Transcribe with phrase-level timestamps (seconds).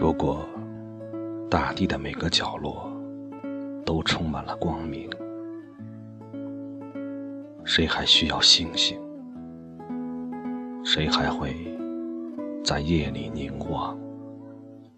[0.00, 0.48] 如果
[1.50, 2.90] 大地的每个角落
[3.84, 5.10] 都充满了光明，
[7.66, 8.98] 谁还需要星星？
[10.82, 11.54] 谁还会
[12.64, 13.94] 在夜里凝望，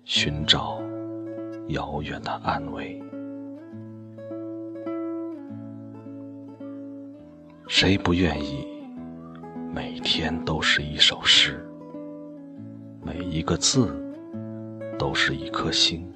[0.04, 0.80] 寻找
[1.70, 3.02] 遥远的安慰？
[7.66, 8.64] 谁不愿意
[9.74, 11.68] 每天都是一首诗，
[13.04, 14.00] 每一个字
[15.02, 16.08] 都是一颗星，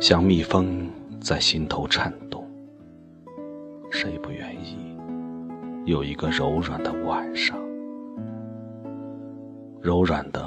[0.00, 0.88] 像蜜蜂
[1.20, 2.48] 在心头颤动？
[3.90, 4.96] 谁不愿意
[5.84, 7.58] 有一个柔软的晚上，
[9.82, 10.42] 柔软的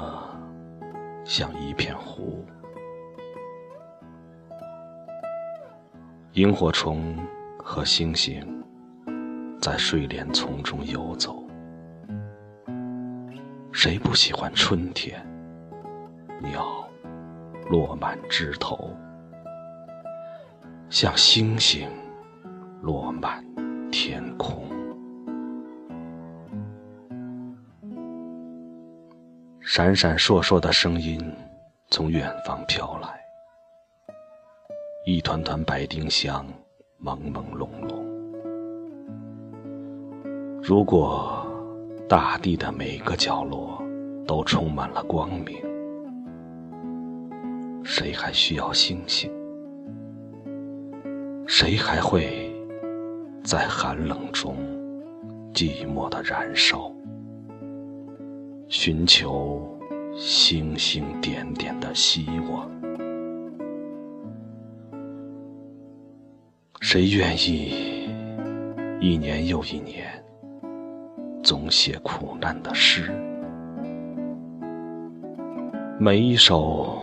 [1.24, 2.44] 像一片湖？
[6.32, 7.16] 萤火虫。
[7.66, 8.44] 和星星
[9.58, 11.42] 在睡莲丛中游走，
[13.72, 15.24] 谁不喜欢春天？
[16.44, 16.88] 鸟
[17.70, 18.90] 落满枝头，
[20.88, 21.88] 像星星
[22.82, 23.44] 落满
[23.90, 24.68] 天空。
[29.60, 31.20] 闪闪烁烁的声音
[31.90, 33.08] 从远方飘来，
[35.06, 36.46] 一团团白丁香。
[37.02, 38.02] 朦朦胧胧。
[40.62, 41.46] 如果
[42.08, 43.78] 大地的每个角落
[44.26, 45.58] 都充满了光明，
[47.84, 49.30] 谁还需要星星？
[51.46, 52.50] 谁还会
[53.44, 54.56] 在寒冷中
[55.52, 56.90] 寂寞的燃烧，
[58.68, 59.78] 寻求
[60.16, 62.70] 星星点点的希望？
[66.80, 68.08] 谁愿意
[68.98, 70.10] 一年又一年
[71.42, 73.12] 总写苦难的诗？
[76.00, 76.98] 每一首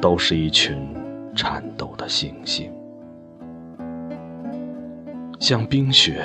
[0.00, 0.94] 都是一群
[1.34, 2.72] 颤抖的星星，
[5.40, 6.24] 像冰雪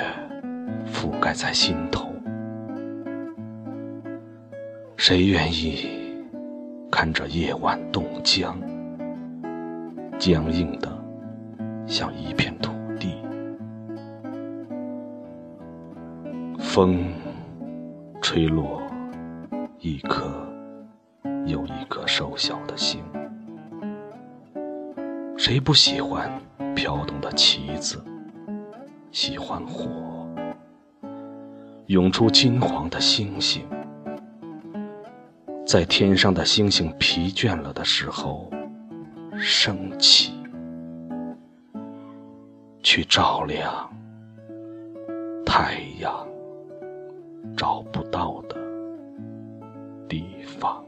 [0.86, 2.08] 覆盖在心头。
[4.96, 5.88] 谁愿意
[6.90, 8.56] 看着夜晚冻僵，
[10.18, 10.90] 僵硬的？
[11.86, 13.16] 像一片土地，
[16.58, 17.04] 风
[18.22, 18.80] 吹落
[19.80, 20.30] 一颗
[21.44, 23.02] 又一颗瘦小的星。
[25.46, 26.40] 谁不喜欢
[26.74, 28.02] 飘动的旗子？
[29.12, 30.26] 喜欢火，
[31.88, 33.62] 涌出金黄的星星，
[35.66, 38.50] 在天上的星星疲倦了的时候，
[39.36, 40.32] 升起。
[42.82, 43.90] 去照亮
[45.44, 46.26] 太阳
[47.54, 48.56] 找不到的
[50.08, 50.83] 地方。